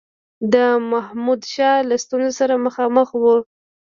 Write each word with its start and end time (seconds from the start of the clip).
د 0.53 0.55
محمودشاه 0.91 1.77
له 1.89 1.95
ستونزي 2.03 2.33
سره 2.39 2.53
مخامخ 2.65 3.09
وو. 3.21 3.35